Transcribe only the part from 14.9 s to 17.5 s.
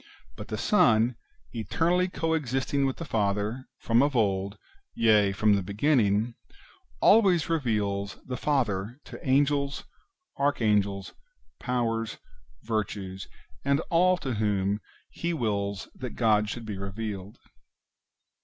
He wills that God should be revealed.